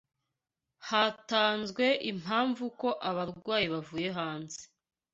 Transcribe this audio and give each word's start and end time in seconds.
Hatanzwe 0.87 1.85
impamvu 2.11 2.63
ko 2.79 2.89
abarwayi 3.09 3.67
bavuye 3.73 4.09
hanze 4.17 4.61